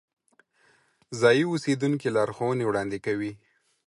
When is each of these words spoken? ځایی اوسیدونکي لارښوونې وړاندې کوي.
ځایی 1.19 1.43
اوسیدونکي 1.51 2.07
لارښوونې 2.15 2.63
وړاندې 2.67 2.97
کوي. 3.05 3.31